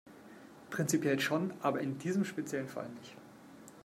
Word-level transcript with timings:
Prinzipiell 0.71 1.19
schon, 1.19 1.53
aber 1.61 1.79
in 1.79 1.99
diesem 1.99 2.25
speziellen 2.25 2.67
Fall 2.67 2.89
nicht. 2.89 3.15